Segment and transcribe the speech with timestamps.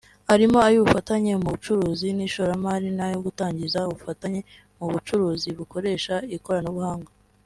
[0.33, 4.39] arimo ay’ ubufatanye mu bucuruzi n’ishoramari n’ayo gutangiza ubufatanye
[4.77, 7.11] mu bucuruzi bukoresha ikoranabuhanga